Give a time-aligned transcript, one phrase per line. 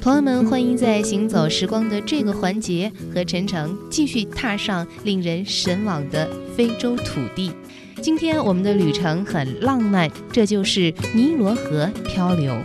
[0.00, 7.50] 朋友们，欢迎在行走时光的这个环节和陈诚继续踏上令人神往的非洲土地。
[8.00, 12.56] 今天我们的旅程很浪漫，这就是尼罗河漂流。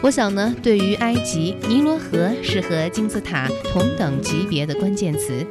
[0.00, 5.46] 我想呢，对于埃及，尼罗河是和金字塔同等级别的关键词。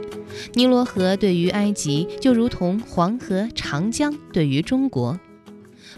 [0.56, 5.20] 尼罗河对于埃及，就如同黄河、长江对于中国。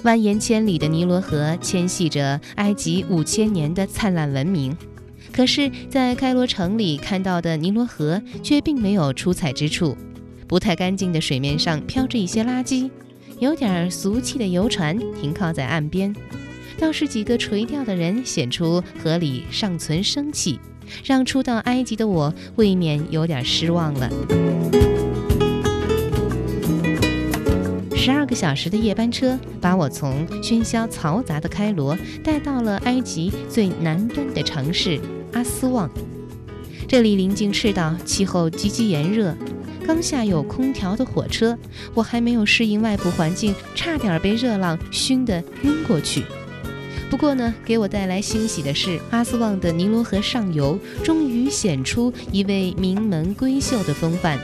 [0.03, 4.75] 蜿蜒千里的尼罗河牵系着埃及五千年的灿烂文明。
[5.31, 9.95] 可是，在开罗城里看到的尼罗河却并没有出彩之处。
[10.47, 12.89] 不太干净的水面上飘着一些垃圾，
[13.39, 16.13] 有点俗气的游船停靠在岸边，
[16.77, 20.59] 倒是几个垂钓的人显出河里尚存生气，
[21.05, 24.09] 让初到埃及的我未免有点失望了。
[28.03, 34.99] 十二个小时的夜班车把我从喧嚣嘈杂的开罗带到了埃及最南端的城市
[35.33, 35.87] 阿斯旺，
[36.87, 39.37] 这里临近赤道，气候极其炎热。
[39.85, 41.55] 刚下有空调的火车，
[41.93, 46.23] 我还没有适应外部环境，差点被热浪熏得晕过去。
[47.07, 54.39] 不过呢，给我带来欣喜的是，阿斯旺的尼罗河上游终于显出一位名门闺秀的风范。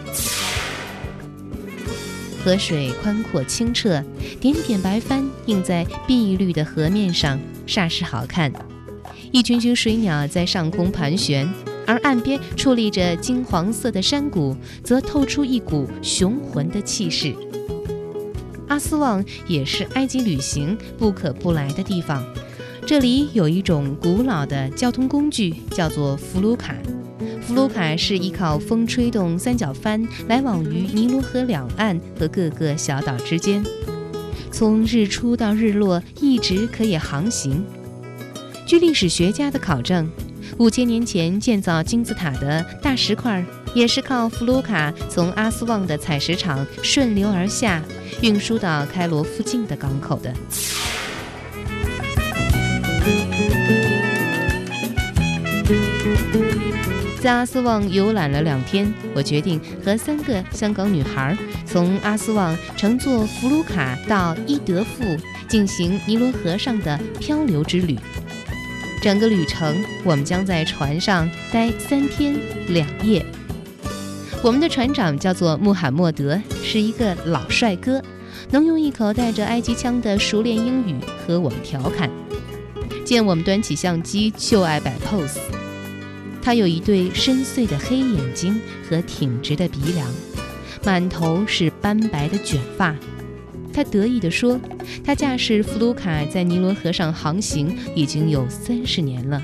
[2.48, 4.02] 河水宽阔清澈，
[4.40, 8.50] 点点白帆映在碧绿的河面上，煞是好看。
[9.34, 11.46] 一群群水鸟在上空盘旋。
[11.86, 17.36] 而岸边矗立着金黄色的山谷，则透出一股雄浑的气势。
[18.70, 22.26] 阿斯旺也是埃及旅行不可不来的地方。
[22.86, 26.74] 这里有一种古老的交通工具，叫做弗鲁卡。
[27.48, 33.64] 弗鲁卡是依靠风吹动三角帆，来往于尼罗河两岸和各个小岛之间，
[34.52, 37.64] 从日出到日落一直可以航行。
[38.66, 40.10] 据历史学家的考证。
[40.60, 47.84] 五千年前建造金字塔的大石块，也是靠弗鲁卡从阿斯旺的采石场顺流而下，
[48.22, 50.34] 运输到开罗附近的港口的。
[57.20, 65.18] 在阿斯旺游览了两天，我决定和三个香港女孩从阿斯旺乘坐福鲁卡到伊德富，
[65.50, 67.98] 进行尼罗河上的漂流之旅。
[69.02, 69.76] 整个旅程，
[70.06, 72.40] 我们将在船上待三天
[72.70, 73.26] 两夜。
[74.42, 78.02] 我们的船长叫做穆罕默德，是一个老帅哥，
[78.52, 80.96] 能用一口带着埃及腔的熟练英语
[81.26, 82.10] 和我们调侃。
[83.04, 85.57] 见我们端起相机就爱摆 pose。
[86.48, 90.10] 他有一对深邃的黑眼睛和挺直的鼻梁，
[90.86, 92.96] 满头是斑白的卷发。
[93.74, 94.58] 他得意地说
[95.04, 99.44] ：“他驾驶弗鲁卡在尼罗河上航行已经有三十年了。”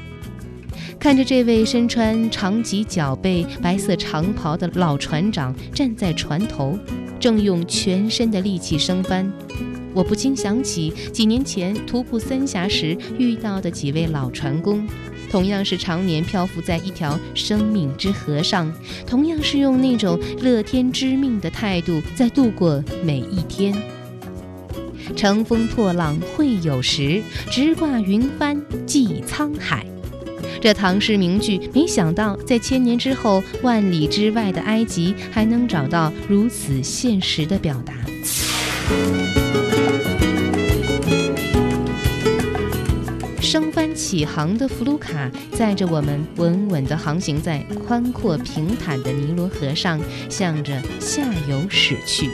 [0.97, 6.79] 看着这位身穿长及脚背白色长袍的老船长站在船头，
[7.19, 9.29] 正用全身的力气升帆，
[9.93, 14.87] 我不禁想起几年前徒步三峡时遇到的几位老船工，
[15.33, 18.71] 同样是常年漂浮在一条生命之河上，
[19.07, 23.73] 同样是用那种乐天知命的态度在度过每一天。
[25.15, 29.83] 乘风破浪会有时，直挂云帆济沧海。
[30.61, 37.95] 这唐诗名句，没想到在千年之后，万里之外的埃及还能找到如此现实的表达。
[44.03, 49.97] 起航的弗鲁卡载着我们稳稳地航行在宽阔平坦的尼罗河上，
[50.29, 52.29] 向着下游驶去。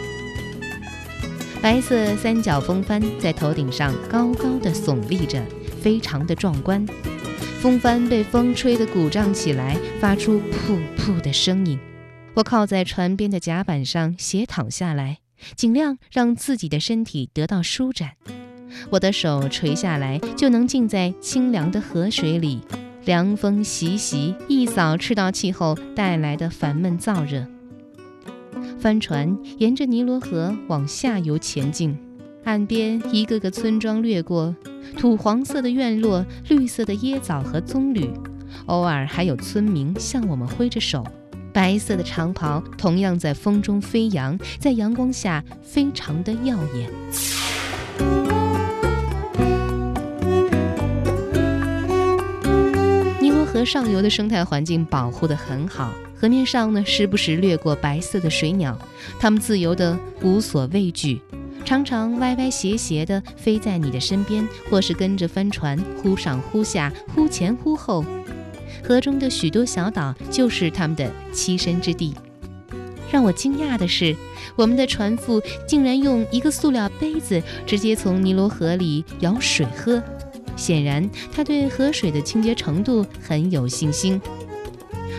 [1.62, 5.46] 白色三角风帆在头顶上高高的耸立着，
[5.80, 6.84] 非常的壮观。
[7.62, 11.80] 风帆被风吹得鼓胀起来，发出噗噗的声音。
[12.34, 15.20] 我靠在船边的甲板上斜躺下来，
[15.56, 18.14] 尽量让自己的身体得到舒展。
[18.90, 22.62] 我的手垂下来，就能浸在清凉的河水里，
[23.06, 27.46] 凉风习习，一扫赤道气候带来的烦闷燥热。
[28.80, 31.98] 帆船沿着尼罗河往下游前进，
[32.46, 34.56] 岸边一个个村庄掠过，
[34.98, 38.10] 土黄色的院落，绿色的椰枣和棕榈，
[38.68, 41.06] 偶尔还有村民向我们挥着手。
[41.52, 48.39] 白色的长袍同样在风中飞扬，在阳光下非常的耀眼。
[53.60, 55.94] 河上游的生态环境保护得很好。
[56.16, 58.80] 河面上呢，时不时掠过白色的水鸟，
[59.20, 61.22] 它们自由的无所畏惧，
[61.66, 68.06] 常常歪歪斜斜地飞在你的身边，或是跟着帆船忽上忽下、忽前忽后。
[68.82, 72.16] 河中的许多小岛就是它们的栖身之地。
[73.12, 74.16] 让我惊讶的是，
[74.56, 80.02] 我们的船夫竟然用一个塑料杯子直接从尼罗河里舀水喝，
[80.60, 84.22] 显然他对河水的清洁程度很有信心。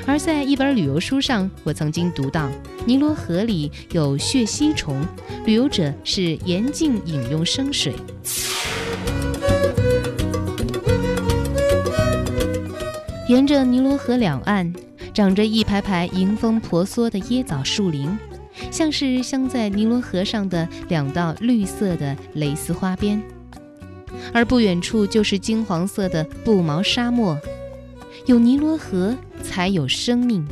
[0.06, 2.48] 而在一本旅游书上，我曾经读到，
[2.84, 5.04] 尼罗河里有血吸虫，
[5.44, 7.94] 旅游者是严禁饮用生水。
[13.28, 14.72] 沿着尼罗河两岸，
[15.14, 18.18] 长着一排排迎风婆娑的椰枣树林，
[18.72, 23.22] 像是镶在尼罗河上的两道绿色的蕾丝花边。
[24.32, 27.38] 而不远处就是金黄色的布毛沙漠。
[28.26, 30.46] 有尼罗河，才有生命。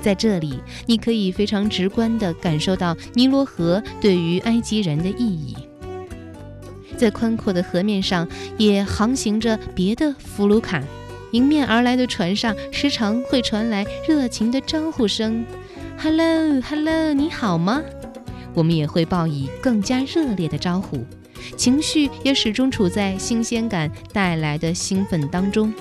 [0.00, 5.56] 在这里，你可以非常直观地感受到尼罗河对于埃及人的意义。
[6.96, 8.28] 在宽阔的河面上，
[8.58, 10.82] 也航行着别的弗鲁卡。
[11.30, 15.46] 迎面而来的船上，时常会传来热情的招呼声
[15.98, 17.80] ：“Hello，Hello，你好吗？”
[18.54, 21.06] 我们也会报以更加热烈的招呼，
[21.56, 25.72] 情绪也始终处在新鲜感带来的兴奋当中。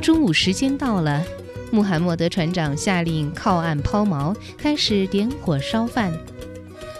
[0.00, 1.22] 中午时间到了，
[1.70, 6.12] 穆罕默德船长下令靠岸抛锚，开始点火烧饭。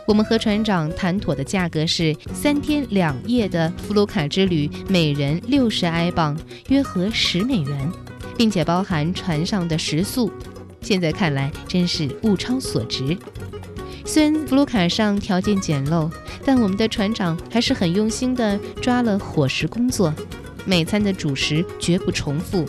[0.06, 6.36] 我们和船长谈妥的价格是三天两夜的弗鲁卡之旅，每人六十埃镑，
[6.68, 7.90] 约合十美元，
[8.36, 10.30] 并且包含船上的食宿。
[10.82, 13.16] 现在看来真是物超所值。
[14.04, 16.10] 虽然弗鲁卡上条件简陋，
[16.44, 20.14] 但我们的船长还是很用心地抓了伙食工作。
[20.64, 22.64] 每餐的主食绝不重复，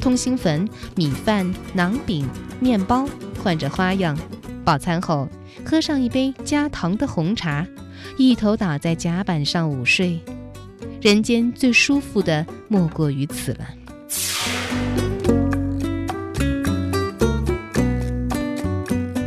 [0.00, 2.28] 通心粉、米饭、馕饼、
[2.60, 3.08] 面包
[3.42, 4.18] 换着花样。
[4.64, 5.28] 饱餐后。
[5.64, 7.64] 喝上一杯加糖的红茶，
[8.16, 10.18] 一头倒在甲板上午睡，
[11.00, 13.68] 人间最舒服的莫过于此了。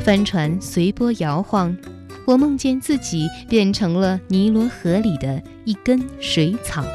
[0.06, 1.76] 帆船随波摇晃，
[2.28, 6.86] 我梦见自己变成了尼罗河里的一根水草。